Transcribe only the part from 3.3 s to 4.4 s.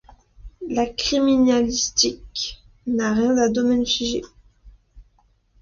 d'un domaine figé.